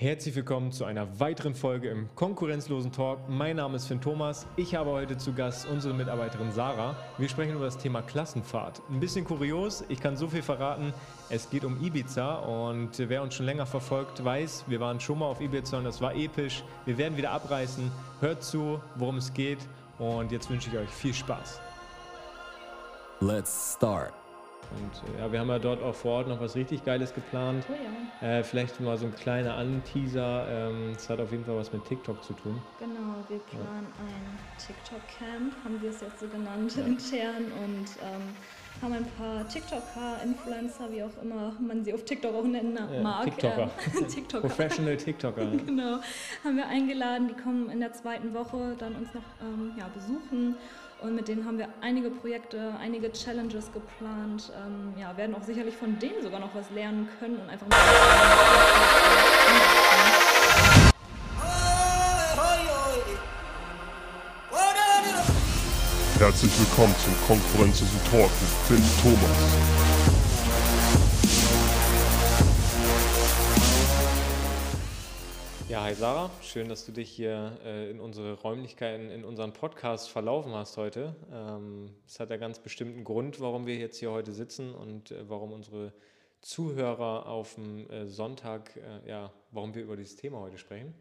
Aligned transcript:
Herzlich 0.00 0.34
willkommen 0.34 0.72
zu 0.72 0.86
einer 0.86 1.20
weiteren 1.20 1.54
Folge 1.54 1.90
im 1.90 2.08
konkurrenzlosen 2.14 2.90
Talk. 2.90 3.18
Mein 3.28 3.56
Name 3.56 3.76
ist 3.76 3.86
Finn 3.86 4.00
Thomas. 4.00 4.46
Ich 4.56 4.74
habe 4.74 4.88
heute 4.88 5.18
zu 5.18 5.34
Gast 5.34 5.68
unsere 5.68 5.92
Mitarbeiterin 5.92 6.52
Sarah. 6.52 6.96
Wir 7.18 7.28
sprechen 7.28 7.54
über 7.54 7.66
das 7.66 7.76
Thema 7.76 8.00
Klassenfahrt. 8.00 8.80
Ein 8.88 8.98
bisschen 8.98 9.26
kurios, 9.26 9.84
ich 9.90 10.00
kann 10.00 10.16
so 10.16 10.26
viel 10.26 10.40
verraten. 10.40 10.94
Es 11.28 11.50
geht 11.50 11.66
um 11.66 11.84
Ibiza 11.84 12.36
und 12.36 12.98
wer 12.98 13.22
uns 13.22 13.34
schon 13.34 13.44
länger 13.44 13.66
verfolgt, 13.66 14.24
weiß, 14.24 14.64
wir 14.68 14.80
waren 14.80 15.00
schon 15.00 15.18
mal 15.18 15.26
auf 15.26 15.42
Ibiza 15.42 15.76
und 15.76 15.84
das 15.84 16.00
war 16.00 16.14
episch. 16.14 16.64
Wir 16.86 16.96
werden 16.96 17.18
wieder 17.18 17.32
abreißen. 17.32 17.92
Hört 18.20 18.42
zu, 18.42 18.80
worum 18.94 19.18
es 19.18 19.34
geht 19.34 19.58
und 19.98 20.32
jetzt 20.32 20.48
wünsche 20.48 20.70
ich 20.70 20.78
euch 20.78 20.88
viel 20.88 21.12
Spaß. 21.12 21.60
Let's 23.20 23.74
start. 23.76 24.14
Und 24.70 25.14
äh, 25.16 25.20
ja, 25.20 25.32
wir 25.32 25.40
haben 25.40 25.48
ja 25.48 25.58
dort 25.58 25.82
auch 25.82 25.94
vor 25.94 26.12
Ort 26.18 26.28
noch 26.28 26.40
was 26.40 26.54
richtig 26.54 26.84
Geiles 26.84 27.12
geplant. 27.14 27.66
Oh 27.68 27.72
ja. 28.22 28.26
Äh, 28.38 28.44
vielleicht 28.44 28.80
mal 28.80 28.96
so 28.96 29.06
ein 29.06 29.14
kleiner 29.14 29.54
Anteaser. 29.56 30.46
Ähm, 30.48 30.92
Es 30.94 31.08
hat 31.08 31.20
auf 31.20 31.32
jeden 31.32 31.44
Fall 31.44 31.56
was 31.56 31.72
mit 31.72 31.84
TikTok 31.84 32.22
zu 32.22 32.34
tun. 32.34 32.60
Genau, 32.78 33.16
wir 33.28 33.38
planen 33.40 33.86
ein 33.98 34.38
TikTok-Camp, 34.58 35.54
haben 35.64 35.82
wir 35.82 35.90
es 35.90 36.00
jetzt 36.00 36.20
so 36.20 36.28
genannt, 36.28 36.76
intern 36.76 37.44
und 37.64 37.86
ähm, 38.02 38.22
haben 38.80 38.92
ein 38.92 39.06
paar 39.18 39.46
TikToker, 39.48 40.22
Influencer, 40.24 40.90
wie 40.92 41.02
auch 41.02 41.22
immer 41.22 41.52
man 41.60 41.84
sie 41.84 41.92
auf 41.92 42.04
TikTok 42.04 42.34
auch 42.34 42.44
nennen 42.44 42.78
Ja, 42.92 43.02
mag. 43.02 43.24
TikToker. 43.24 43.70
ähm, 43.98 44.08
TikToker. 44.08 44.46
Professional 44.48 44.96
TikToker. 44.96 45.46
Genau, 45.66 45.98
haben 46.44 46.56
wir 46.56 46.66
eingeladen, 46.68 47.28
die 47.28 47.34
kommen 47.42 47.70
in 47.70 47.80
der 47.80 47.92
zweiten 47.92 48.32
Woche 48.34 48.76
dann 48.78 48.94
uns 48.94 49.12
noch 49.14 49.22
ähm, 49.42 49.72
ja, 49.76 49.88
besuchen 49.88 50.56
und 51.02 51.14
mit 51.14 51.28
denen 51.28 51.44
haben 51.44 51.58
wir 51.58 51.68
einige 51.80 52.10
Projekte, 52.10 52.74
einige 52.80 53.10
Challenges 53.12 53.72
geplant. 53.72 54.52
Ähm, 54.54 54.94
ja, 55.00 55.16
werden 55.16 55.34
auch 55.34 55.42
sicherlich 55.42 55.76
von 55.76 55.98
denen 55.98 56.22
sogar 56.22 56.40
noch 56.40 56.54
was 56.54 56.70
lernen 56.70 57.08
können 57.18 57.36
und 57.36 57.48
einfach 57.48 57.66
Herzlich 66.18 66.52
willkommen 66.58 66.94
zum 67.02 67.14
Konkurrenzlosen 67.26 68.00
Talk 68.10 68.30
mit 68.40 68.50
Finn 68.68 68.84
Thomas. 69.02 70.19
Ja, 75.70 75.84
hi 75.84 75.94
Sarah, 75.94 76.32
schön, 76.42 76.68
dass 76.68 76.84
du 76.84 76.90
dich 76.90 77.08
hier 77.08 77.56
äh, 77.64 77.92
in 77.92 78.00
unsere 78.00 78.32
Räumlichkeiten, 78.40 79.08
in 79.08 79.24
unseren 79.24 79.52
Podcast 79.52 80.10
verlaufen 80.10 80.52
hast 80.52 80.76
heute. 80.76 81.14
Ähm, 81.32 81.94
Es 82.08 82.18
hat 82.18 82.30
ja 82.30 82.38
ganz 82.38 82.58
bestimmten 82.58 83.04
Grund, 83.04 83.38
warum 83.38 83.66
wir 83.66 83.76
jetzt 83.76 83.98
hier 83.98 84.10
heute 84.10 84.32
sitzen 84.32 84.74
und 84.74 85.12
äh, 85.12 85.28
warum 85.28 85.52
unsere 85.52 85.92
Zuhörer 86.40 87.26
auf 87.26 87.54
dem 87.54 87.88
äh, 87.88 88.08
Sonntag, 88.08 88.76
äh, 88.78 89.08
ja, 89.08 89.32
warum 89.52 89.72
wir 89.76 89.84
über 89.84 89.96
dieses 89.96 90.16
Thema 90.16 90.40
heute 90.40 90.58
sprechen. 90.58 90.92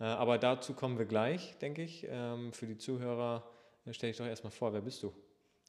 Äh, 0.00 0.06
Aber 0.06 0.36
dazu 0.36 0.74
kommen 0.74 0.98
wir 0.98 1.06
gleich, 1.06 1.56
denke 1.58 1.84
ich. 1.84 2.04
Ähm, 2.10 2.52
Für 2.52 2.66
die 2.66 2.76
Zuhörer 2.76 3.48
äh, 3.86 3.92
stell 3.92 4.10
dich 4.10 4.16
doch 4.18 4.26
erstmal 4.26 4.50
vor, 4.50 4.72
wer 4.72 4.80
bist 4.80 5.00
du? 5.04 5.12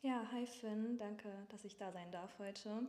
Ja, 0.02 0.23
hi 0.31 0.47
Finn, 0.47 0.97
danke, 0.97 1.30
dass 1.50 1.66
ich 1.66 1.77
da 1.77 1.92
sein 1.92 2.11
darf 2.11 2.39
heute. 2.39 2.81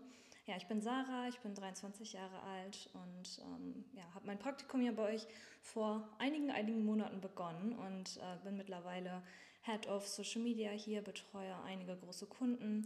Ja, 0.50 0.56
ich 0.56 0.66
bin 0.66 0.80
Sarah, 0.80 1.28
ich 1.28 1.38
bin 1.38 1.54
23 1.54 2.12
Jahre 2.12 2.42
alt 2.42 2.90
und 2.92 3.40
ähm, 3.40 3.84
ja, 3.92 4.02
habe 4.16 4.26
mein 4.26 4.40
Praktikum 4.40 4.80
hier 4.80 4.92
bei 4.92 5.14
euch 5.14 5.28
vor 5.62 6.08
einigen, 6.18 6.50
einigen 6.50 6.84
Monaten 6.84 7.20
begonnen 7.20 7.72
und 7.72 8.16
äh, 8.16 8.42
bin 8.42 8.56
mittlerweile 8.56 9.22
Head 9.62 9.86
of 9.86 10.08
Social 10.08 10.42
Media 10.42 10.72
hier, 10.72 11.02
betreue 11.02 11.54
einige 11.62 11.94
große 11.94 12.26
Kunden 12.26 12.84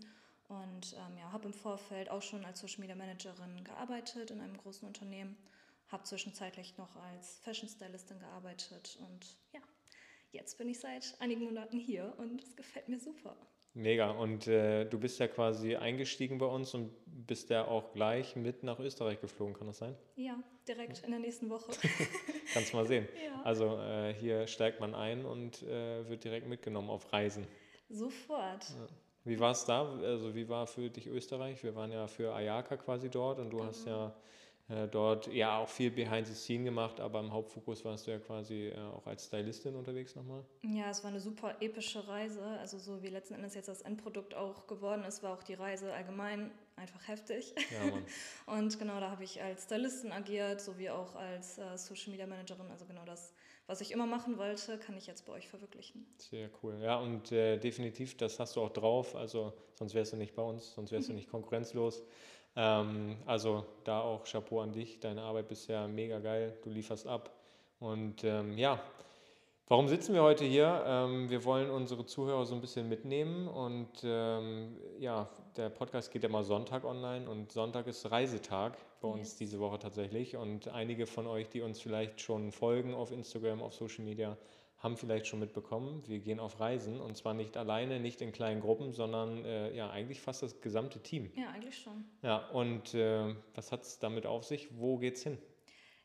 und 0.49 0.93
ähm, 0.93 1.17
ja, 1.17 1.33
habe 1.33 1.47
im 1.47 1.55
Vorfeld 1.55 2.11
auch 2.11 2.21
schon 2.21 2.45
als 2.45 2.61
Social 2.61 2.81
Media 2.81 2.97
Managerin 2.97 3.65
gearbeitet 3.65 4.31
in 4.31 4.43
einem 4.43 4.59
großen 4.59 4.87
Unternehmen, 4.87 5.35
habe 5.89 6.05
zwischenzeitlich 6.05 6.77
noch 6.77 6.95
als 6.97 7.39
Fashion 7.39 7.71
Stylistin 7.71 8.19
gearbeitet 8.19 8.99
und 9.01 9.39
ja, 9.55 9.61
jetzt 10.33 10.59
bin 10.59 10.69
ich 10.69 10.81
seit 10.81 11.17
einigen 11.19 11.45
Monaten 11.45 11.79
hier 11.79 12.13
und 12.19 12.43
es 12.43 12.57
gefällt 12.57 12.91
mir 12.91 13.01
super. 13.01 13.35
Mega. 13.75 14.11
Und 14.13 14.47
äh, 14.47 14.85
du 14.85 14.99
bist 15.01 15.19
ja 15.19 15.27
quasi 15.27 15.75
eingestiegen 15.75 16.39
bei 16.39 16.47
uns 16.47 16.75
und 16.75 16.93
bist 17.27 17.51
ja 17.51 17.67
auch 17.67 17.93
gleich 17.93 18.37
mit 18.37 18.63
nach 18.63 18.79
Österreich 18.79 19.21
geflogen, 19.21 19.55
kann 19.55 19.67
das 19.67 19.79
sein? 19.79 19.95
Ja, 20.17 20.37
direkt 20.69 21.03
in 21.05 21.11
der 21.11 21.21
nächsten 21.21 21.51
Woche. 21.51 21.73
Kannst 22.53 22.75
mal 22.75 22.87
sehen. 22.87 23.09
Ja. 23.25 23.43
Also 23.43 23.79
äh, 23.79 24.15
hier 24.15 24.47
steigt 24.47 24.81
man 24.81 24.95
ein 24.95 25.25
und 25.25 25.63
äh, 25.63 26.09
wird 26.09 26.25
direkt 26.25 26.47
mitgenommen 26.47 26.91
auf 26.91 27.13
Reisen. 27.13 27.47
Sofort. 27.89 28.67
Wie 29.25 29.39
war 29.41 29.53
es 29.53 29.65
da? 29.65 29.91
Also 30.03 30.35
wie 30.35 30.49
war 30.49 30.67
für 30.67 30.91
dich 30.91 31.07
Österreich? 31.07 31.63
Wir 31.63 31.75
waren 31.75 31.93
ja 31.93 32.07
für 32.07 32.35
Ayaka 32.35 32.77
quasi 32.77 33.09
dort 33.09 33.39
und 33.39 33.51
du 33.51 33.65
hast 33.65 33.87
ja 33.87 34.15
äh, 34.69 34.89
dort 34.89 35.27
ja 35.27 35.59
auch 35.59 35.69
viel 35.69 35.91
Behind 35.91 36.27
the 36.27 36.35
Scene 36.35 36.65
gemacht, 36.65 36.99
aber 36.99 37.21
im 37.21 37.33
Hauptfokus 37.33 37.85
warst 37.85 38.07
du 38.07 38.13
ja 38.13 38.19
quasi 38.19 38.69
äh, 38.69 38.79
auch 38.81 39.07
als 39.07 39.27
Stylistin 39.27 39.75
unterwegs 39.77 40.17
nochmal. 40.17 40.43
Ja, 40.63 40.89
es 40.89 41.05
war 41.05 41.11
eine 41.11 41.21
super 41.21 41.57
epische 41.61 42.07
Reise. 42.09 42.43
Also 42.61 42.79
so 42.79 43.03
wie 43.03 43.09
letzten 43.09 43.35
Endes 43.35 43.55
jetzt 43.55 43.69
das 43.69 43.83
Endprodukt 43.83 44.35
auch 44.35 44.67
geworden 44.67 45.05
ist, 45.05 45.23
war 45.23 45.35
auch 45.35 45.43
die 45.43 45.55
Reise 45.55 45.93
allgemein 45.93 46.51
einfach 46.77 47.09
heftig. 47.09 47.55
Ja, 47.71 47.91
Mann. 47.91 48.05
Und 48.61 48.79
genau 48.79 49.01
da 49.01 49.11
habe 49.11 49.25
ich 49.25 49.43
als 49.43 49.65
Stylistin 49.65 50.13
agiert, 50.13 50.61
sowie 50.61 50.91
auch 50.91 51.15
als 51.15 51.59
äh, 51.59 51.77
Social 51.77 52.11
Media 52.11 52.27
Managerin. 52.27 52.71
Also 52.71 52.85
genau 52.85 53.05
das, 53.05 53.33
was 53.67 53.81
ich 53.81 53.93
immer 53.93 54.07
machen 54.07 54.39
wollte, 54.39 54.79
kann 54.79 54.97
ich 54.97 55.07
jetzt 55.07 55.27
bei 55.27 55.33
euch 55.33 55.49
verwirklichen. 55.49 56.07
Sehr 56.19 56.51
cool. 56.63 56.79
Ja, 56.83 56.99
und 56.99 57.33
äh, 57.33 57.59
definitiv, 57.59 58.17
das 58.17 58.39
hast 58.39 58.57
du 58.57 58.63
auch 58.63 58.71
drauf. 58.71 59.15
Also 59.15 59.53
sonst 59.75 59.95
wärst 59.95 60.13
du 60.13 60.17
nicht 60.17 60.35
bei 60.35 60.43
uns, 60.43 60.75
sonst 60.75 60.93
wärst 60.93 61.09
du 61.09 61.13
nicht 61.13 61.31
konkurrenzlos. 61.31 62.03
Ähm, 62.57 63.17
also 63.27 63.65
da 63.85 64.01
auch 64.01 64.25
Chapeau 64.25 64.61
an 64.61 64.73
dich. 64.73 65.01
Deine 65.01 65.23
Arbeit 65.23 65.49
bisher 65.49 65.89
mega 65.89 66.19
geil. 66.19 66.57
Du 66.63 66.71
lieferst 66.71 67.07
ab. 67.07 67.31
Und 67.81 68.25
ähm, 68.25 68.57
ja, 68.57 68.81
warum 69.69 69.89
sitzen 69.89 70.15
wir 70.15 70.23
heute 70.23 70.45
hier? 70.45 70.85
Ähm, 70.87 71.29
wir 71.29 71.45
wollen 71.45 71.71
unsere 71.71 72.07
Zuhörer 72.07 72.47
so 72.47 72.55
ein 72.55 72.61
bisschen 72.61 72.89
mitnehmen. 72.89 73.49
Und 73.49 73.91
ähm, 74.05 74.77
ja, 74.99 75.29
der 75.57 75.69
Podcast 75.71 76.11
geht 76.11 76.23
ja 76.23 76.29
mal 76.29 76.43
Sonntag 76.45 76.85
online 76.85 77.29
und 77.29 77.53
Sonntag 77.53 77.87
ist 77.87 78.11
Reisetag 78.11 78.77
bei 79.01 79.09
uns 79.09 79.29
Yes. 79.31 79.37
diese 79.37 79.61
Woche 79.61 79.79
tatsächlich. 79.79 80.37
Und 80.37 80.69
einige 80.69 81.07
von 81.07 81.27
euch, 81.27 81.49
die 81.49 81.61
uns 81.63 81.81
vielleicht 81.81 82.21
schon 82.21 82.53
folgen 82.53 82.95
auf 82.95 83.13
Instagram, 83.13 83.63
auf 83.63 83.75
Social 83.75 84.05
Media, 84.05 84.37
haben 84.79 84.97
vielleicht 84.99 85.27
schon 85.27 85.41
mitbekommen, 85.41 86.03
wir 86.07 86.19
gehen 86.19 86.39
auf 86.39 86.61
Reisen 86.61 87.01
und 87.01 87.17
zwar 87.17 87.33
nicht 87.33 87.57
alleine, 87.57 88.01
nicht 88.01 88.21
in 88.21 88.33
kleinen 88.33 88.61
Gruppen, 88.61 88.93
sondern 88.93 89.43
äh, 89.47 89.75
ja 89.75 89.89
eigentlich 89.89 90.21
fast 90.21 90.43
das 90.43 90.61
gesamte 90.61 91.01
Team. 91.01 91.33
Ja, 91.37 91.49
eigentlich 91.55 91.79
schon. 91.79 92.05
Ja, 92.23 92.47
und 92.51 92.93
äh, 92.93 93.35
was 93.55 93.73
hat 93.73 93.83
es 93.83 93.99
damit 93.99 94.27
auf 94.27 94.45
sich? 94.45 94.69
Wo 94.79 94.99
geht's 94.99 95.23
hin? 95.23 95.39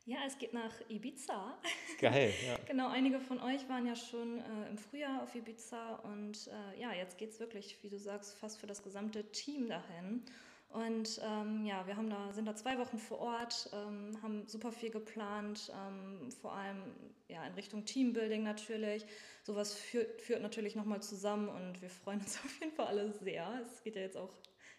Ja, 0.10 0.18
es 0.26 0.40
geht 0.40 0.54
nach 0.54 0.74
Ibiza. 0.90 1.56
Geil, 2.00 2.34
ja. 2.48 2.58
Genau, 2.68 2.90
einige 2.90 3.20
von 3.20 3.40
euch 3.44 3.70
waren 3.70 3.86
ja 3.86 3.96
schon 3.96 4.40
äh, 4.40 4.68
im 4.68 4.76
Frühjahr 4.80 5.22
auf 5.22 5.36
Ibiza 5.36 5.98
und 5.98 6.48
äh, 6.48 6.82
ja, 6.82 6.92
jetzt 6.94 7.20
geht 7.20 7.30
es 7.30 7.40
wirklich, 7.40 7.78
wie 7.84 7.90
du 7.90 8.00
sagst, 8.00 8.36
fast 8.36 8.60
für 8.60 8.66
das 8.66 8.82
gesamte 8.82 9.24
Team 9.32 9.68
dahin. 9.68 10.24
Und 10.70 11.22
ähm, 11.24 11.64
ja, 11.64 11.86
wir 11.86 11.96
haben 11.96 12.10
da, 12.10 12.34
sind 12.34 12.46
da 12.46 12.56
zwei 12.56 12.80
Wochen 12.80 12.98
vor 12.98 13.20
Ort, 13.20 13.70
ähm, 13.72 14.18
haben 14.24 14.48
super 14.48 14.72
viel 14.72 14.90
geplant, 14.90 15.72
ähm, 15.76 16.32
vor 16.42 16.54
allem 16.54 16.82
ja, 17.28 17.46
in 17.46 17.54
Richtung 17.54 17.86
Teambuilding 17.86 18.42
natürlich. 18.42 19.06
Sowas 19.44 19.76
führt, 19.76 20.24
führt 20.24 20.42
natürlich 20.42 20.76
nochmal 20.76 21.04
zusammen 21.04 21.50
und 21.50 21.84
wir 21.84 21.90
freuen 21.92 22.22
uns 22.22 22.40
auf 22.44 22.60
jeden 22.60 22.74
Fall 22.74 22.88
alle 22.88 23.12
sehr. 23.12 23.62
Es 23.64 23.84
geht 23.84 23.96
ja 23.96 24.02
jetzt 24.02 24.18
auch 24.18 24.34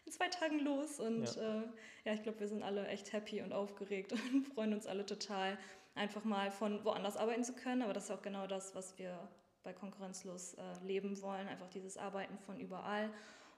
in 0.05 0.13
zwei 0.13 0.29
Tagen 0.29 0.61
los 0.61 1.01
und 1.01 1.25
Ja. 1.37 1.43
ja, 1.43 1.61
äh, 1.61 1.69
ja 2.05 2.15
ich 2.15 2.23
glaube, 2.23 2.41
wir 2.41 2.49
sind 2.49 2.63
alle 2.63 2.87
echt 2.89 3.13
happy 3.13 3.43
und 3.43 3.53
aufgeregt 3.53 4.13
und 4.33 4.45
freuen 4.45 4.75
uns 4.75 4.87
alle 4.87 5.07
total, 5.07 5.59
einfach 5.95 6.25
mal 6.25 6.51
von 6.51 6.85
woanders 6.85 7.17
arbeiten 7.17 7.45
zu 7.45 7.55
können. 7.55 7.83
Aber 7.83 7.93
das 7.93 8.05
ist 8.05 8.11
auch 8.11 8.23
genau 8.23 8.47
das, 8.47 8.75
was 8.75 8.99
wir 8.99 9.29
bei 9.63 9.73
Konkurrenzlos 9.73 10.55
äh, 10.55 10.63
leben 10.85 11.21
wollen, 11.23 11.47
einfach 11.49 11.69
dieses 11.69 11.97
Arbeiten 11.97 12.39
von 12.39 12.59
überall. 12.59 13.11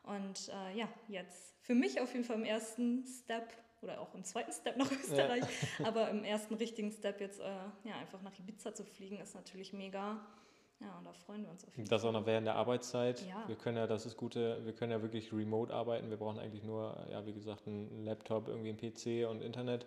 Und 0.02 0.48
äh, 0.48 0.76
ja, 0.76 0.88
jetzt 1.08 1.54
für 1.60 1.74
mich 1.74 2.00
auf 2.00 2.12
jeden 2.12 2.24
Fall 2.24 2.36
im 2.36 2.44
ersten 2.44 3.04
Step 3.06 3.52
oder 3.82 4.00
auch 4.00 4.14
im 4.14 4.24
zweiten 4.24 4.52
Step 4.52 4.76
nach 4.76 4.90
Österreich, 5.04 5.44
aber 5.84 6.10
im 6.10 6.24
ersten 6.24 6.54
richtigen 6.54 6.90
Step 6.90 7.20
jetzt 7.20 7.40
äh, 7.40 7.44
ja, 7.84 7.96
einfach 8.00 8.22
nach 8.22 8.36
Ibiza 8.38 8.74
zu 8.74 8.84
fliegen, 8.84 9.18
ist 9.18 9.34
natürlich 9.34 9.72
mega. 9.72 10.20
Ja, 10.82 10.98
und 10.98 11.04
da 11.04 11.12
freuen 11.12 11.44
wir 11.44 11.50
uns 11.50 11.64
auf 11.64 11.76
jeden 11.76 11.88
Das 11.88 12.04
auch 12.04 12.12
noch 12.12 12.26
während 12.26 12.46
der 12.46 12.56
Arbeitszeit. 12.56 13.24
Ja. 13.26 13.44
Wir 13.46 13.56
können 13.56 13.76
ja, 13.76 13.86
das 13.86 14.06
ist 14.06 14.16
gute, 14.16 14.64
wir 14.64 14.72
können 14.72 14.90
ja 14.90 15.00
wirklich 15.00 15.32
remote 15.32 15.72
arbeiten. 15.72 16.10
Wir 16.10 16.16
brauchen 16.16 16.38
eigentlich 16.38 16.64
nur, 16.64 16.96
ja, 17.10 17.24
wie 17.26 17.32
gesagt, 17.32 17.66
einen 17.66 18.04
Laptop, 18.04 18.48
irgendwie 18.48 18.70
einen 18.70 18.78
PC 18.78 19.30
und 19.30 19.42
Internet. 19.42 19.86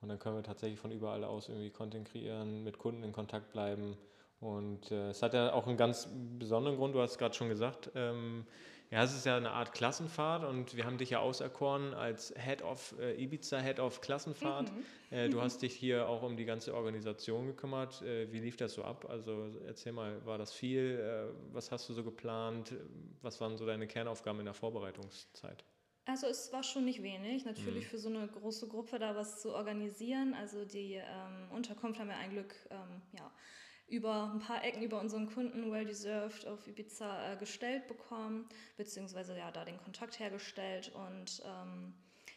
Und 0.00 0.08
dann 0.10 0.18
können 0.18 0.36
wir 0.36 0.42
tatsächlich 0.42 0.78
von 0.78 0.92
überall 0.92 1.24
aus 1.24 1.48
irgendwie 1.48 1.70
Content 1.70 2.10
kreieren, 2.10 2.62
mit 2.62 2.78
Kunden 2.78 3.02
in 3.02 3.12
Kontakt 3.12 3.52
bleiben. 3.52 3.96
Und 4.40 4.90
äh, 4.90 5.10
es 5.10 5.22
hat 5.22 5.32
ja 5.32 5.54
auch 5.54 5.66
einen 5.66 5.78
ganz 5.78 6.08
besonderen 6.38 6.76
Grund, 6.76 6.94
du 6.94 7.00
hast 7.00 7.12
es 7.12 7.18
gerade 7.18 7.34
schon 7.34 7.48
gesagt. 7.48 7.90
Ähm, 7.94 8.46
ja, 8.94 9.02
es 9.02 9.12
ist 9.12 9.26
ja 9.26 9.36
eine 9.36 9.50
Art 9.50 9.72
Klassenfahrt 9.72 10.44
und 10.44 10.76
wir 10.76 10.84
haben 10.84 10.98
dich 10.98 11.10
ja 11.10 11.18
auserkoren 11.18 11.94
als 11.94 12.32
Head 12.36 12.62
of 12.62 12.94
äh, 13.00 13.20
Ibiza, 13.20 13.58
Head 13.58 13.80
of 13.80 14.00
Klassenfahrt. 14.00 14.70
Äh, 15.10 15.28
du 15.30 15.42
hast 15.42 15.62
dich 15.62 15.74
hier 15.74 16.08
auch 16.08 16.22
um 16.22 16.36
die 16.36 16.44
ganze 16.44 16.72
Organisation 16.72 17.48
gekümmert. 17.48 18.02
Äh, 18.02 18.30
wie 18.30 18.38
lief 18.38 18.56
das 18.56 18.74
so 18.74 18.84
ab? 18.84 19.06
Also 19.10 19.50
erzähl 19.66 19.90
mal, 19.90 20.24
war 20.24 20.38
das 20.38 20.52
viel? 20.52 21.00
Äh, 21.00 21.52
was 21.52 21.72
hast 21.72 21.88
du 21.88 21.92
so 21.92 22.04
geplant? 22.04 22.72
Was 23.20 23.40
waren 23.40 23.56
so 23.56 23.66
deine 23.66 23.88
Kernaufgaben 23.88 24.38
in 24.38 24.44
der 24.44 24.54
Vorbereitungszeit? 24.54 25.64
Also 26.04 26.28
es 26.28 26.52
war 26.52 26.62
schon 26.62 26.84
nicht 26.84 27.02
wenig, 27.02 27.44
natürlich 27.44 27.86
mhm. 27.86 27.88
für 27.88 27.98
so 27.98 28.10
eine 28.10 28.28
große 28.28 28.68
Gruppe 28.68 29.00
da 29.00 29.16
was 29.16 29.42
zu 29.42 29.52
organisieren. 29.56 30.34
Also 30.34 30.64
die 30.64 30.94
ähm, 30.94 31.50
Unterkunft 31.50 31.98
haben 31.98 32.10
wir 32.10 32.16
ein 32.16 32.30
Glück 32.30 32.54
ähm, 32.70 33.02
ja, 33.18 33.28
über 33.86 34.30
ein 34.32 34.40
paar 34.40 34.64
Ecken 34.64 34.82
über 34.82 35.00
unseren 35.00 35.26
Kunden 35.32 35.70
Well 35.70 35.84
Deserved 35.84 36.46
auf 36.46 36.66
Ibiza 36.66 37.32
äh, 37.32 37.36
gestellt 37.36 37.86
bekommen, 37.86 38.48
beziehungsweise 38.76 39.36
ja 39.36 39.50
da 39.50 39.64
den 39.64 39.78
Kontakt 39.78 40.18
hergestellt. 40.18 40.92
Und 40.94 41.42
ähm, 41.44 41.94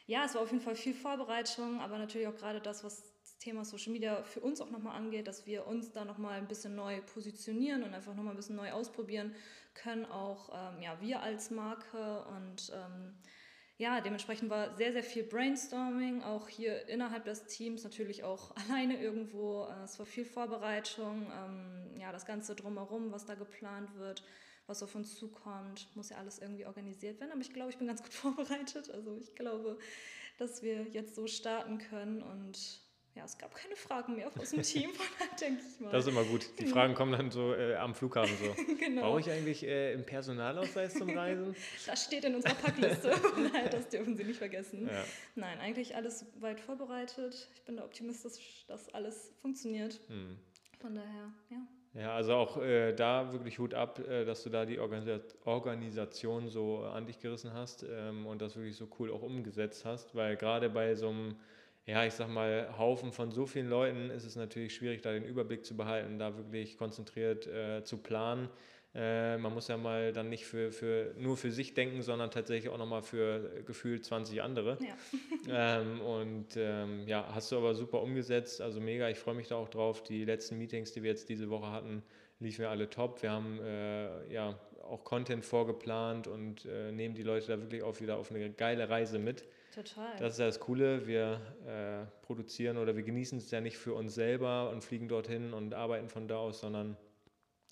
ja, 0.08 0.26
es 0.26 0.36
war 0.36 0.42
auf 0.42 0.52
jeden 0.52 0.64
Fall 0.64 0.76
viel 0.76 0.94
Vorbereitung, 0.94 1.80
aber 1.80 1.98
natürlich 1.98 2.28
auch 2.28 2.36
gerade 2.36 2.60
das, 2.60 2.84
was 2.84 3.14
das 3.22 3.38
Thema 3.38 3.64
Social 3.64 3.94
Media 3.94 4.24
für 4.24 4.42
uns 4.42 4.62
auch 4.62 4.70
nochmal 4.72 4.96
angeht, 4.96 5.28
dass 5.28 5.46
wir 5.46 5.68
uns 5.68 5.92
da 5.92 6.06
nochmal 6.06 6.40
ein 6.40 6.48
bisschen 6.48 6.76
neu 6.76 7.02
positionieren 7.14 7.84
und 7.84 7.94
einfach 7.94 8.14
nochmal 8.14 8.34
ein 8.34 8.38
bisschen 8.38 8.56
neu 8.56 8.72
ausprobieren 8.72 9.34
können, 9.74 10.06
auch 10.06 10.50
ähm, 10.54 10.82
ja, 10.82 11.00
wir 11.02 11.22
als 11.22 11.52
Marke 11.52 12.26
und 12.26 12.72
ähm, 12.74 13.16
ja, 13.80 14.02
dementsprechend 14.02 14.50
war 14.50 14.76
sehr, 14.76 14.92
sehr 14.92 15.04
viel 15.04 15.24
Brainstorming, 15.24 16.24
auch 16.24 16.48
hier 16.48 16.88
innerhalb 16.90 17.26
des 17.26 17.46
Teams, 17.46 17.84
natürlich 17.84 18.24
auch 18.24 18.56
alleine 18.68 19.00
irgendwo. 19.00 19.66
Äh, 19.66 19.84
es 19.84 20.00
war 20.00 20.06
viel 20.06 20.26
Vorbereitung, 20.26 21.32
ähm, 21.32 22.00
ja, 22.00 22.12
das 22.12 22.26
Ganze 22.26 22.56
drumherum, 22.56 23.12
was 23.12 23.26
da 23.26 23.36
geplant 23.36 23.96
wird, 23.96 24.24
was 24.66 24.82
auf 24.82 24.96
uns 24.96 25.16
zukommt, 25.16 25.88
muss 25.96 26.10
ja 26.10 26.18
alles 26.18 26.40
irgendwie 26.40 26.66
organisiert 26.66 27.20
werden. 27.20 27.32
Aber 27.32 27.42
ich 27.42 27.54
glaube, 27.54 27.70
ich 27.70 27.78
bin 27.78 27.88
ganz 27.88 28.02
gut 28.02 28.14
vorbereitet. 28.14 28.90
Also 28.90 29.16
ich 29.22 29.36
glaube, 29.36 29.78
dass 30.40 30.64
wir 30.64 30.84
jetzt 30.84 31.16
so 31.16 31.28
starten 31.28 31.78
können 31.78 32.24
und 32.24 32.82
es 33.28 33.38
gab 33.38 33.54
keine 33.54 33.76
Fragen 33.76 34.16
mehr 34.16 34.32
aus 34.40 34.52
dem 34.52 34.62
Team, 34.62 34.90
denke 35.42 35.62
ich 35.62 35.80
mal. 35.82 35.92
Das 35.92 36.06
ist 36.06 36.12
immer 36.12 36.24
gut. 36.24 36.50
Die 36.58 36.64
genau. 36.64 36.76
Fragen 36.76 36.96
kommen 36.96 37.12
dann 37.12 37.30
so 37.30 37.54
äh, 37.54 37.76
am 37.76 37.94
Flughafen 37.94 38.36
so. 38.38 38.56
genau. 38.80 39.02
Brauche 39.02 39.20
ich 39.20 39.30
eigentlich 39.30 39.64
äh, 39.64 39.94
einen 39.94 40.06
Personalausweis 40.06 40.94
zum 40.94 41.10
Reisen? 41.10 41.56
Das 41.86 42.06
steht 42.06 42.24
in 42.24 42.36
unserer 42.36 42.56
Packliste. 42.56 43.10
Nein, 43.54 43.70
das 43.70 43.90
dürfen 43.90 44.16
Sie 44.16 44.24
nicht 44.24 44.38
vergessen. 44.38 44.88
Ja. 44.88 45.04
Nein, 45.36 45.60
eigentlich 45.60 45.96
alles 45.96 46.26
weit 46.40 46.60
vorbereitet. 46.60 47.50
Ich 47.56 47.62
bin 47.64 47.78
da 47.78 47.84
optimistisch, 47.84 48.66
dass 48.68 48.94
alles 48.94 49.34
funktioniert. 49.42 50.00
Hm. 50.08 50.38
Von 50.80 50.96
daher, 50.96 51.34
ja. 51.50 51.58
Ja, 51.94 52.16
also 52.16 52.34
auch 52.36 52.62
äh, 52.62 52.94
da 52.94 53.34
wirklich 53.34 53.60
Hut 53.60 53.74
ab, 53.74 54.00
äh, 54.00 54.24
dass 54.24 54.44
du 54.44 54.50
da 54.50 54.66
die 54.66 54.80
Organisa 54.80 55.20
Organisation 55.46 56.48
so 56.48 56.80
an 56.80 57.08
dich 57.08 57.20
gerissen 57.20 57.54
hast 57.54 57.84
ähm, 57.90 58.26
und 58.26 58.42
das 58.42 58.56
wirklich 58.56 58.76
so 58.76 58.88
cool 59.00 59.12
auch 59.12 59.24
umgesetzt 59.24 59.84
hast, 59.84 60.14
weil 60.16 60.38
gerade 60.38 60.70
bei 60.70 60.96
so 60.96 61.10
einem 61.10 61.36
ja, 61.88 62.06
ich 62.06 62.14
sag 62.14 62.30
mal, 62.30 62.78
Haufen 62.78 63.14
von 63.14 63.32
so 63.32 63.46
vielen 63.46 63.70
Leuten 63.70 64.10
ist 64.10 64.26
es 64.26 64.36
natürlich 64.36 64.76
schwierig, 64.76 65.02
da 65.02 65.14
den 65.14 65.24
Überblick 65.24 65.66
zu 65.66 65.76
behalten, 65.76 66.20
da 66.20 66.36
wirklich 66.36 66.78
konzentriert 66.78 67.48
äh, 67.48 67.82
zu 67.84 67.98
planen. 67.98 68.50
Äh, 68.94 69.38
man 69.38 69.54
muss 69.54 69.70
ja 69.70 69.78
mal 69.78 70.12
dann 70.12 70.28
nicht 70.28 70.46
für, 70.46 70.74
für, 70.74 71.14
nur 71.18 71.38
für 71.38 71.50
sich 71.50 71.74
denken, 71.74 72.02
sondern 72.02 72.30
tatsächlich 72.30 72.70
auch 72.70 72.78
nochmal 72.78 73.04
für 73.04 73.64
gefühlt 73.66 74.04
20 74.04 74.42
andere. 74.42 74.78
Ja. 74.82 74.98
ähm, 75.80 76.02
und 76.02 76.58
ähm, 76.58 77.08
ja, 77.08 77.26
hast 77.34 77.54
du 77.54 77.58
aber 77.58 77.74
super 77.74 78.02
umgesetzt, 78.02 78.60
also 78.60 78.82
mega, 78.82 79.10
ich 79.10 79.18
freue 79.18 79.36
mich 79.36 79.48
da 79.48 79.56
auch 79.56 79.70
drauf. 79.70 80.04
Die 80.04 80.26
letzten 80.26 80.58
Meetings, 80.58 80.92
die 80.92 81.04
wir 81.04 81.12
jetzt 81.12 81.30
diese 81.30 81.50
Woche 81.50 81.72
hatten, 81.72 82.04
liefen 82.40 82.64
ja 82.64 82.70
alle 82.70 82.90
top. 82.90 83.22
Wir 83.22 83.32
haben 83.32 83.62
äh, 83.62 84.34
ja 84.34 84.60
auch 84.84 85.06
Content 85.06 85.46
vorgeplant 85.46 86.28
und 86.28 86.66
äh, 86.66 86.92
nehmen 86.92 87.16
die 87.16 87.24
Leute 87.24 87.48
da 87.48 87.62
wirklich 87.62 87.84
auch 87.84 88.02
wieder 88.02 88.18
auf 88.18 88.30
eine 88.30 88.52
geile 88.52 88.90
Reise 88.90 89.20
mit. 89.20 89.46
Total. 89.78 90.18
Das 90.18 90.34
ist 90.34 90.40
ja 90.40 90.48
das 90.48 90.60
Coole. 90.60 91.06
Wir 91.06 91.40
äh, 91.68 92.26
produzieren 92.26 92.78
oder 92.78 92.96
wir 92.96 93.04
genießen 93.04 93.38
es 93.38 93.52
ja 93.52 93.62
nicht 93.62 93.78
für 93.78 93.94
uns 93.94 94.16
selber 94.16 94.72
und 94.72 94.84
fliegen 94.84 95.08
dorthin 95.08 95.54
und 95.54 95.76
arbeiten 95.76 96.10
von 96.10 96.28
da 96.28 96.38
aus, 96.38 96.62
sondern 96.62 96.98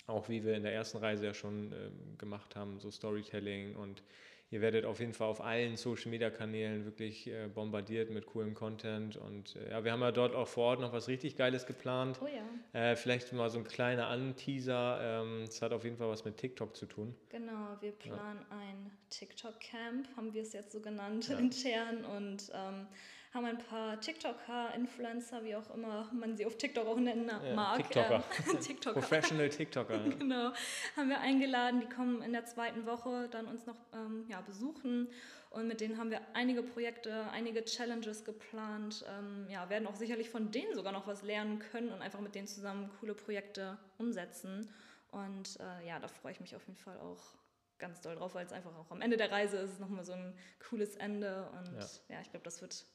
auch 0.06 0.30
wie 0.30 0.44
wir 0.44 0.54
in 0.54 0.62
der 0.62 0.72
ersten 0.72 1.00
Reise 1.00 1.25
ja 1.25 1.34
schon 1.34 1.72
äh, 1.72 1.90
gemacht 2.19 2.56
haben, 2.56 2.80
so 2.80 2.92
Storytelling 2.92 3.75
und 3.75 4.04
Ihr 4.52 4.62
werdet 4.62 4.86
auf 4.86 5.00
jeden 5.00 5.14
Fall 5.14 5.28
auf 5.28 5.42
allen 5.42 5.76
Social 5.76 6.12
Media 6.12 6.30
Kanälen 6.30 6.86
wirklich 6.86 7.28
äh, 7.28 7.48
bombardiert 7.48 8.12
mit 8.12 8.28
coolem 8.28 8.54
Content. 8.54 9.18
Und 9.18 9.56
äh, 9.56 9.72
ja, 9.72 9.84
wir 9.84 9.92
haben 9.92 10.02
ja 10.02 10.12
dort 10.12 10.36
auch 10.36 10.48
vor 10.48 10.66
Ort 10.66 10.82
noch 10.82 10.94
was 10.94 11.08
richtig 11.08 11.36
Geiles 11.36 11.66
geplant. 11.66 12.20
Oh 12.22 12.28
ja. 12.28 12.80
Äh, 12.80 12.96
vielleicht 12.96 13.34
mal 13.34 13.50
so 13.50 13.58
ein 13.58 13.64
kleiner 13.64 14.08
Anteaser. 14.08 15.00
Ähm, 15.02 15.44
es 15.44 15.62
hat 15.62 15.74
auf 15.74 15.84
jeden 15.84 15.98
Fall 15.98 16.10
was 16.10 16.26
mit 16.26 16.38
TikTok 16.38 16.76
zu 16.76 16.86
tun. 16.86 17.16
Genau, 17.30 17.76
wir 17.82 17.92
planen 17.92 18.46
ja. 18.50 18.58
ein 18.58 18.92
TikTok-Camp, 19.10 20.16
haben 20.16 20.34
wir 20.34 20.44
es 20.44 20.54
jetzt 20.54 20.72
so 20.72 20.80
genannt, 20.80 21.28
ja. 21.28 21.40
intern. 21.40 22.06
Und 22.06 22.52
ähm, 22.54 22.88
haben 23.36 23.46
ein 23.46 23.58
paar 23.58 24.00
TikToker, 24.00 24.74
Influencer, 24.76 25.44
wie 25.44 25.56
auch 25.56 25.70
immer 25.76 26.10
man 26.14 26.38
sie 26.38 26.46
auf 26.46 26.58
TikTok 26.58 26.88
auch 26.88 26.98
nennen 26.98 27.30
mag. 27.54 27.78
TikToker. 27.78 28.24
TikToker. 28.62 29.00
Professional 29.00 29.50
TikToker. 29.50 30.00
genau. 30.00 30.54
Haben 30.96 31.10
wir 31.10 31.20
eingeladen, 31.20 31.82
die 31.82 31.90
kommen 31.90 32.22
in 32.22 32.32
der 32.32 32.46
zweiten 32.46 32.86
Woche 32.86 33.28
dann 33.30 33.46
uns 33.48 33.66
noch 33.66 33.76
ähm, 33.94 34.26
ja, 34.30 34.40
besuchen. 34.42 35.10
Und 35.50 35.68
mit 35.68 35.82
denen 35.82 35.98
haben 35.98 36.12
wir 36.12 36.22
einige 36.34 36.64
Projekte, 36.64 37.30
einige 37.32 37.64
Challenges 37.64 38.24
geplant. 38.24 39.06
Ähm, 39.08 39.48
ja, 39.50 39.70
werden 39.70 39.88
auch 39.88 39.96
sicherlich 39.96 40.30
von 40.30 40.52
denen 40.52 40.74
sogar 40.74 40.94
noch 40.94 41.06
was 41.06 41.22
lernen 41.22 41.60
können 41.60 41.92
und 41.92 42.02
einfach 42.02 42.22
mit 42.22 42.36
denen 42.36 42.48
zusammen 42.48 42.90
coole 43.00 43.14
Projekte 43.14 43.78
umsetzen. 43.98 44.70
Und 45.12 45.60
äh, 45.60 45.88
ja, 45.88 46.00
da 46.00 46.08
freue 46.08 46.32
ich 46.32 46.40
mich 46.40 46.56
auf 46.56 46.66
jeden 46.68 46.78
Fall 46.78 46.98
auch 47.00 47.36
ganz 47.80 48.02
doll 48.02 48.16
drauf, 48.16 48.36
weil 48.36 48.46
es 48.46 48.54
einfach 48.54 48.76
auch 48.76 48.92
am 48.92 49.02
Ende 49.02 49.18
der 49.18 49.32
Reise 49.32 49.58
ist, 49.58 49.80
nochmal 49.80 50.06
so 50.06 50.14
ein 50.14 50.34
cooles 50.70 50.96
Ende. 50.96 51.50
Und 51.52 51.74
ja, 52.10 52.16
ja 52.16 52.22
ich 52.22 52.30
glaube, 52.32 52.44
das 52.44 52.62
wird 52.62 52.86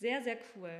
sehr, 0.00 0.22
sehr 0.22 0.38
cool. 0.56 0.70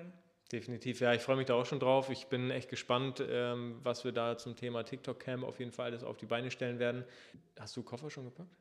Definitiv, 0.51 1.01
ja, 1.01 1.15
ich 1.15 1.23
freue 1.23 1.37
mich 1.37 1.47
da 1.47 1.55
auch 1.55 1.67
schon 1.67 1.79
drauf. 1.79 2.11
Ich 2.11 2.27
bin 2.27 2.51
echt 2.51 2.69
gespannt, 2.69 3.23
ähm, 3.25 3.79
was 3.85 4.05
wir 4.05 4.11
da 4.11 4.37
zum 4.37 4.57
Thema 4.57 4.83
TikTok 4.83 5.21
Cam 5.21 5.45
auf 5.45 5.61
jeden 5.61 5.71
Fall 5.71 5.87
alles 5.87 6.03
auf 6.03 6.17
die 6.17 6.27
Beine 6.27 6.51
stellen 6.51 6.81
werden. 6.81 7.05
Hast 7.59 7.77
du 7.77 7.85
Koffer 7.85 8.11
schon 8.11 8.25
gepackt? 8.25 8.57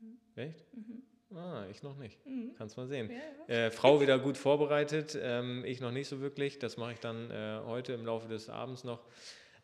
Mhm. 0.00 0.18
Echt? 0.34 0.66
Mhm. 0.74 1.02
Ah, 1.36 1.66
ich 1.70 1.82
noch 1.82 1.96
nicht. 1.96 2.24
Mhm. 2.26 2.54
Kannst 2.58 2.76
mal 2.76 2.88
sehen. 2.88 3.08
Ja, 3.08 3.54
ja. 3.54 3.66
Äh, 3.66 3.70
Frau 3.70 4.00
wieder 4.00 4.18
gut 4.18 4.36
vorbereitet, 4.36 5.16
ähm, 5.20 5.64
ich 5.64 5.80
noch 5.80 5.92
nicht 5.92 6.08
so 6.08 6.20
wirklich. 6.20 6.58
Das 6.58 6.76
mache 6.76 6.94
ich 6.94 6.98
dann 6.98 7.30
äh, 7.30 7.60
heute 7.64 7.92
im 7.92 8.04
Laufe 8.04 8.28
des 8.28 8.48
Abends 8.50 8.82
noch. 8.82 9.04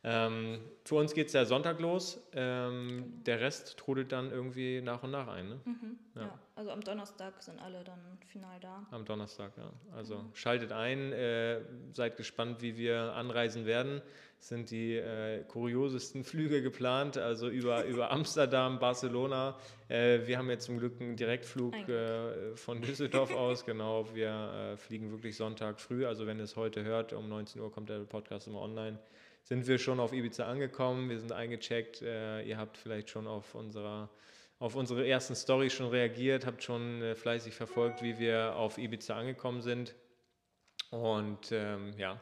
Ähm, 0.05 0.61
für 0.85 0.95
uns 0.95 1.13
geht 1.13 1.27
es 1.27 1.33
ja 1.33 1.45
Sonntag 1.45 1.81
los. 1.81 2.23
Ähm, 2.33 3.21
der 3.27 3.41
Rest 3.41 3.77
trudelt 3.79 4.13
dann 4.13 4.31
irgendwie 4.31 4.81
nach 4.81 5.03
und 5.03 5.11
nach 5.11 5.27
ein. 5.27 5.49
Ne? 5.49 5.61
Mhm, 5.65 5.99
ja. 6.15 6.23
ja. 6.23 6.39
also 6.55 6.71
am 6.71 6.81
Donnerstag 6.83 7.43
sind 7.43 7.61
alle 7.61 7.83
dann 7.83 7.99
final 8.27 8.61
da. 8.61 8.87
Am 8.93 9.05
Donnerstag, 9.05 9.53
ja. 9.57 9.73
Also 9.97 10.19
mhm. 10.19 10.35
schaltet 10.35 10.71
ein, 10.71 11.13
äh, 11.13 11.61
seid 11.93 12.17
gespannt, 12.17 12.63
wie 12.63 12.77
wir 12.77 13.13
anreisen 13.15 13.67
werden. 13.67 14.01
Es 14.41 14.49
sind 14.49 14.71
die 14.71 14.95
äh, 14.95 15.43
kuriosesten 15.49 16.23
Flüge 16.23 16.63
geplant, 16.63 17.19
also 17.19 17.49
über, 17.49 17.85
über 17.87 18.13
Amsterdam, 18.13 18.79
Barcelona. 18.79 19.59
Äh, 19.89 20.21
wir 20.27 20.39
haben 20.39 20.49
jetzt 20.49 20.67
zum 20.67 20.79
Glück 20.79 21.01
einen 21.01 21.17
Direktflug 21.17 21.75
äh, 21.89 22.55
von 22.55 22.81
Düsseldorf 22.81 23.35
aus. 23.35 23.65
Genau, 23.65 24.07
wir 24.15 24.29
äh, 24.31 24.77
fliegen 24.77 25.11
wirklich 25.11 25.37
Sonntag 25.37 25.81
früh. 25.81 26.07
Also 26.07 26.25
wenn 26.29 26.39
ihr 26.39 26.45
es 26.45 26.55
heute 26.55 26.85
hört, 26.85 27.13
um 27.13 27.29
19 27.29 27.61
Uhr 27.61 27.73
kommt 27.73 27.89
der 27.89 27.99
Podcast 28.05 28.47
immer 28.47 28.61
online 28.61 29.01
sind 29.49 29.67
wir 29.67 29.79
schon 29.79 29.99
auf 29.99 30.13
Ibiza 30.13 30.47
angekommen, 30.47 31.09
wir 31.09 31.19
sind 31.19 31.33
eingecheckt. 31.33 32.03
Äh, 32.03 32.43
ihr 32.43 32.59
habt 32.59 32.77
vielleicht 32.77 33.09
schon 33.09 33.27
auf, 33.27 33.55
unserer, 33.55 34.11
auf 34.59 34.75
unsere 34.75 35.09
ersten 35.09 35.35
Stories 35.35 35.73
schon 35.73 35.89
reagiert, 35.89 36.45
habt 36.45 36.63
schon 36.63 37.01
äh, 37.01 37.15
fleißig 37.15 37.55
verfolgt, 37.55 38.03
wie 38.03 38.19
wir 38.19 38.57
auf 38.57 38.77
Ibiza 38.77 39.17
angekommen 39.17 39.63
sind. 39.63 39.95
Und 40.91 41.51
ähm, 41.51 41.95
ja, 41.97 42.21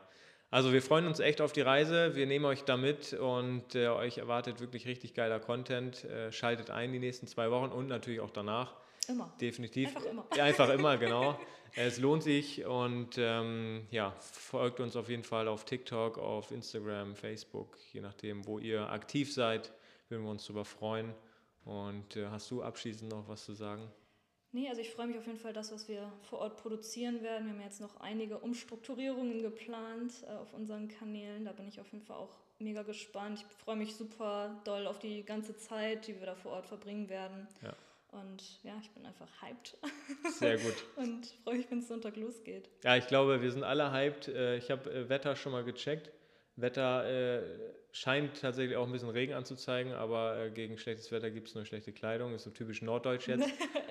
also 0.52 0.72
wir 0.72 0.80
freuen 0.80 1.08
uns 1.08 1.18
echt 1.18 1.40
auf 1.40 1.52
die 1.52 1.62
Reise. 1.62 2.14
Wir 2.14 2.26
nehmen 2.26 2.44
euch 2.44 2.62
da 2.62 2.76
mit 2.76 3.12
und 3.12 3.74
äh, 3.74 3.88
euch 3.88 4.18
erwartet 4.18 4.60
wirklich 4.60 4.86
richtig 4.86 5.12
geiler 5.12 5.40
Content. 5.40 6.04
Äh, 6.04 6.30
schaltet 6.30 6.70
ein 6.70 6.92
die 6.92 7.00
nächsten 7.00 7.26
zwei 7.26 7.50
Wochen 7.50 7.72
und 7.72 7.88
natürlich 7.88 8.20
auch 8.20 8.30
danach. 8.30 8.76
Immer. 9.08 9.32
Definitiv. 9.40 9.88
Einfach 9.88 10.08
immer. 10.08 10.26
Ja, 10.36 10.44
einfach 10.44 10.68
immer, 10.68 10.96
genau. 10.96 11.40
Es 11.74 11.98
lohnt 11.98 12.22
sich 12.22 12.64
und 12.64 13.16
ähm, 13.18 13.86
ja, 13.90 14.14
folgt 14.20 14.80
uns 14.80 14.96
auf 14.96 15.08
jeden 15.08 15.24
Fall 15.24 15.48
auf 15.48 15.64
TikTok, 15.64 16.18
auf 16.18 16.50
Instagram, 16.50 17.16
Facebook, 17.16 17.76
je 17.92 18.00
nachdem, 18.00 18.46
wo 18.46 18.58
ihr 18.58 18.88
aktiv 18.90 19.32
seid, 19.32 19.72
würden 20.08 20.24
wir 20.24 20.30
uns 20.30 20.46
darüber 20.46 20.64
freuen. 20.64 21.14
Und 21.64 22.16
äh, 22.16 22.28
hast 22.28 22.50
du 22.50 22.62
abschließend 22.62 23.10
noch 23.10 23.28
was 23.28 23.44
zu 23.44 23.52
sagen? 23.52 23.90
Nee, 24.52 24.68
also 24.68 24.80
ich 24.80 24.90
freue 24.90 25.08
mich 25.08 25.18
auf 25.18 25.26
jeden 25.26 25.38
Fall, 25.38 25.52
das, 25.52 25.72
was 25.72 25.86
wir 25.88 26.10
vor 26.22 26.38
Ort 26.38 26.56
produzieren 26.56 27.22
werden. 27.22 27.46
Wir 27.46 27.52
haben 27.52 27.60
jetzt 27.60 27.80
noch 27.80 28.00
einige 28.00 28.38
Umstrukturierungen 28.38 29.42
geplant 29.42 30.12
äh, 30.26 30.32
auf 30.32 30.54
unseren 30.54 30.88
Kanälen. 30.88 31.44
Da 31.44 31.52
bin 31.52 31.68
ich 31.68 31.80
auf 31.80 31.92
jeden 31.92 32.04
Fall 32.04 32.16
auch 32.16 32.34
mega 32.58 32.82
gespannt. 32.82 33.44
Ich 33.46 33.56
freue 33.56 33.76
mich 33.76 33.94
super 33.96 34.58
doll 34.64 34.86
auf 34.86 34.98
die 34.98 35.24
ganze 35.24 35.56
Zeit, 35.56 36.06
die 36.06 36.18
wir 36.18 36.26
da 36.26 36.34
vor 36.34 36.52
Ort 36.52 36.66
verbringen 36.66 37.08
werden. 37.08 37.46
Ja. 37.62 37.74
Und 38.12 38.62
ja, 38.62 38.78
ich 38.80 38.90
bin 38.90 39.04
einfach 39.04 39.28
hyped. 39.42 39.76
Sehr 40.38 40.58
gut. 40.58 40.74
und 40.96 41.26
freue 41.44 41.56
mich, 41.56 41.70
wenn 41.70 41.80
es 41.80 41.88
Sonntag 41.88 42.16
losgeht. 42.16 42.68
Ja, 42.84 42.96
ich 42.96 43.06
glaube, 43.06 43.42
wir 43.42 43.50
sind 43.50 43.64
alle 43.64 43.92
hyped. 43.92 44.28
Äh, 44.28 44.56
ich 44.56 44.70
habe 44.70 44.90
äh, 44.90 45.08
Wetter 45.08 45.36
schon 45.36 45.52
mal 45.52 45.64
gecheckt. 45.64 46.10
Wetter 46.56 47.04
äh, 47.06 47.42
scheint 47.92 48.40
tatsächlich 48.40 48.76
auch 48.76 48.86
ein 48.86 48.92
bisschen 48.92 49.10
Regen 49.10 49.34
anzuzeigen, 49.34 49.92
aber 49.92 50.48
gegen 50.50 50.78
schlechtes 50.78 51.12
Wetter 51.12 51.30
gibt 51.30 51.48
es 51.48 51.54
nur 51.54 51.66
schlechte 51.66 51.92
Kleidung. 51.92 52.34
Ist 52.34 52.44
so 52.44 52.50
typisch 52.50 52.80
norddeutsch 52.80 53.28
jetzt. 53.28 53.48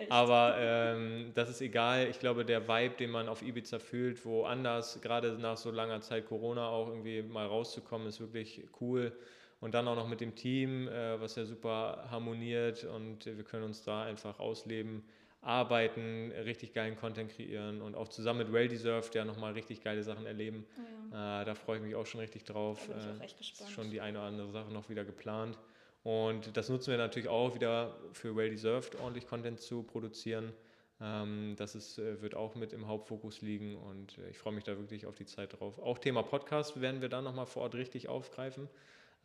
aber 0.09 0.55
ähm, 0.57 1.31
das 1.35 1.49
ist 1.49 1.61
egal. 1.61 2.07
Ich 2.09 2.19
glaube, 2.19 2.43
der 2.45 2.67
Vibe, 2.67 2.95
den 2.95 3.11
man 3.11 3.29
auf 3.29 3.43
Ibiza 3.43 3.77
fühlt, 3.77 4.25
woanders, 4.25 4.99
gerade 5.01 5.33
nach 5.33 5.57
so 5.57 5.69
langer 5.69 6.01
Zeit 6.01 6.25
Corona 6.25 6.67
auch 6.67 6.87
irgendwie 6.87 7.21
mal 7.21 7.45
rauszukommen, 7.45 8.07
ist 8.07 8.19
wirklich 8.19 8.63
cool. 8.81 9.15
Und 9.61 9.73
dann 9.73 9.87
auch 9.87 9.95
noch 9.95 10.07
mit 10.07 10.21
dem 10.21 10.35
Team, 10.35 10.87
äh, 10.87 11.19
was 11.19 11.35
ja 11.35 11.45
super 11.45 12.07
harmoniert 12.11 12.83
und 12.83 13.25
wir 13.25 13.43
können 13.43 13.63
uns 13.63 13.83
da 13.83 14.03
einfach 14.03 14.39
ausleben. 14.39 15.03
arbeiten, 15.41 16.31
richtig 16.43 16.73
geilen 16.73 16.95
Content 16.95 17.31
kreieren 17.31 17.83
und 17.83 17.93
auch 17.95 18.07
zusammen 18.07 18.39
mit 18.39 18.51
Well 18.51 18.67
Deserved 18.67 19.13
ja 19.13 19.23
nochmal 19.25 19.53
richtig 19.53 19.83
geile 19.83 20.01
Sachen 20.01 20.25
erleben. 20.25 20.65
Oh 20.75 21.13
ja. 21.15 21.41
Äh, 21.43 21.45
da 21.45 21.53
freue 21.53 21.77
ich 21.77 21.83
mich 21.83 21.93
auch 21.93 22.07
schon 22.07 22.19
richtig 22.19 22.45
drauf. 22.45 22.79
Da 22.87 22.93
bin 22.95 23.01
ich 23.03 23.07
auch 23.15 23.21
Äh, 23.21 23.25
echt 23.25 23.37
gespannt. 23.37 23.69
ist 23.69 23.75
schon 23.75 23.91
die 23.91 24.01
eine 24.01 24.17
oder 24.17 24.27
andere 24.27 24.51
Sache 24.51 24.73
noch 24.73 24.89
wieder 24.89 25.05
geplant. 25.05 25.59
Und 26.03 26.57
das 26.57 26.69
nutzen 26.69 26.89
wir 26.91 26.97
natürlich 26.97 27.29
auch 27.29 27.53
wieder 27.53 27.95
für 28.13 28.35
Well 28.35 28.49
Deserved, 28.49 28.99
ordentlich 28.99 29.27
Content 29.27 29.59
zu 29.59 29.83
produzieren. 29.83 30.51
Ähm, 30.99 31.53
das 31.57 31.75
ist, 31.75 31.99
wird 31.99 32.33
auch 32.33 32.55
mit 32.55 32.73
im 32.73 32.87
Hauptfokus 32.87 33.41
liegen 33.41 33.75
und 33.75 34.17
ich 34.31 34.39
freue 34.39 34.53
mich 34.53 34.63
da 34.63 34.75
wirklich 34.79 35.05
auf 35.05 35.13
die 35.13 35.25
Zeit 35.25 35.59
drauf. 35.59 35.77
Auch 35.77 35.99
Thema 35.99 36.23
Podcast 36.23 36.81
werden 36.81 37.01
wir 37.01 37.09
dann 37.09 37.23
nochmal 37.23 37.45
vor 37.45 37.61
Ort 37.63 37.75
richtig 37.75 38.07
aufgreifen, 38.09 38.67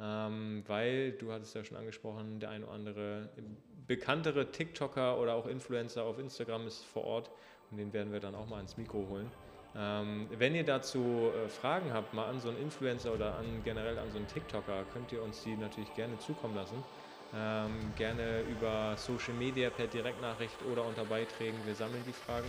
weil 0.01 1.13
du 1.13 1.31
hattest 1.31 1.55
ja 1.55 1.63
schon 1.63 1.77
angesprochen, 1.77 2.41
der 2.41 2.51
ein 2.51 2.65
oder 2.65 2.73
andere 2.73 3.29
bekanntere 3.87 4.51
TikToker 4.51 5.19
oder 5.19 5.35
auch 5.35 5.47
Influencer 5.47 6.05
auf 6.05 6.19
Instagram 6.19 6.67
ist 6.67 6.85
vor 6.85 7.05
Ort 7.05 7.31
und 7.71 7.77
den 7.77 7.93
werden 7.93 8.13
wir 8.13 8.21
dann 8.21 8.35
auch 8.35 8.49
mal 8.49 8.57
ans 8.57 8.77
Mikro 8.77 9.07
holen. 9.11 9.31
Ähm, 9.77 10.27
wenn 10.37 10.55
ihr 10.55 10.65
dazu 10.65 11.31
äh, 11.45 11.49
Fragen 11.49 11.93
habt, 11.93 12.13
mal 12.15 12.27
an 12.27 12.41
so 12.41 12.49
einen 12.49 12.59
Influencer 12.59 13.13
oder 13.13 13.37
an, 13.37 13.47
generell 13.65 13.99
an 13.99 14.11
so 14.11 14.19
einen 14.19 14.27
TikToker, 14.27 14.85
könnt 14.93 15.13
ihr 15.13 15.23
uns 15.23 15.43
die 15.43 15.57
natürlich 15.57 15.93
gerne 15.95 16.19
zukommen 16.19 16.57
lassen. 16.57 16.83
Ähm, 17.33 17.93
gerne 17.97 18.43
über 18.43 18.97
Social 18.97 19.35
Media 19.35 19.71
per 19.71 19.87
Direktnachricht 19.87 20.57
oder 20.71 20.85
unter 20.85 21.05
Beiträgen. 21.05 21.57
Wir 21.65 21.77
sammeln 21.77 22.03
die 22.07 22.13
Fragen. 22.13 22.49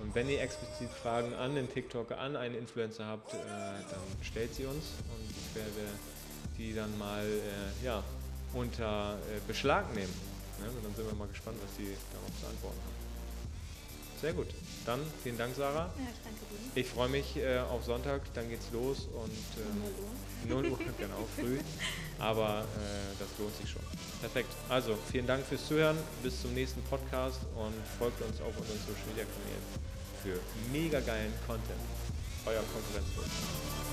Und 0.00 0.14
wenn 0.14 0.28
ihr 0.28 0.40
explizit 0.40 0.90
Fragen 0.90 1.34
an 1.34 1.56
den 1.56 1.68
TikToker, 1.68 2.18
an 2.18 2.36
einen 2.36 2.54
Influencer 2.54 3.06
habt, 3.06 3.34
äh, 3.34 3.36
dann 3.36 4.22
stellt 4.22 4.54
sie 4.54 4.66
uns 4.66 4.94
und 5.12 5.30
ich 5.30 5.56
werde 5.56 5.88
die 6.60 6.74
dann 6.74 6.96
mal 6.98 7.24
äh, 7.24 7.84
ja, 7.84 8.02
unter 8.52 9.14
äh, 9.14 9.40
Beschlag 9.46 9.94
nehmen. 9.94 10.12
Ne? 10.60 10.68
Und 10.68 10.84
dann 10.84 10.94
sind 10.94 11.06
wir 11.06 11.14
mal 11.14 11.28
gespannt, 11.28 11.56
was 11.62 11.74
die 11.78 11.96
darauf 12.12 12.40
zu 12.40 12.46
antworten 12.46 12.78
haben. 12.84 13.00
Sehr 14.20 14.34
gut. 14.34 14.48
Dann 14.84 15.00
vielen 15.22 15.38
Dank, 15.38 15.54
Sarah. 15.56 15.88
Ja, 15.96 16.04
ich 16.12 16.20
danke 16.22 16.40
dir. 16.50 16.80
Ich 16.80 16.86
freue 16.86 17.08
mich 17.08 17.36
äh, 17.38 17.60
auf 17.60 17.84
Sonntag, 17.84 18.20
dann 18.34 18.50
geht's 18.50 18.66
los 18.70 19.08
und 19.14 19.30
ähm, 20.44 20.50
0 20.50 20.66
Uhr, 20.72 20.78
genau, 20.98 21.26
früh. 21.36 21.58
Aber 22.18 22.60
äh, 22.60 23.16
das 23.18 23.28
lohnt 23.38 23.56
sich 23.56 23.70
schon. 23.70 23.82
Perfekt. 24.20 24.52
Also, 24.68 24.98
vielen 25.10 25.26
Dank 25.26 25.46
fürs 25.46 25.66
Zuhören. 25.66 25.96
Bis 26.22 26.42
zum 26.42 26.52
nächsten 26.52 26.82
Podcast 26.82 27.40
und 27.56 27.74
folgt 27.98 28.20
uns 28.20 28.40
auf 28.42 28.56
unseren 28.58 28.78
Social 28.80 29.06
Media 29.08 29.24
Kanälen 29.24 29.90
für 30.22 30.70
mega 30.70 31.00
geilen 31.00 31.32
Content. 31.46 31.80
Euer 32.44 32.62
Konkurrenzlos. 32.74 33.89